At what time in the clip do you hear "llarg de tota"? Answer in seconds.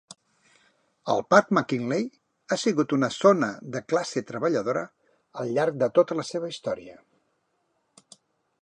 5.59-6.21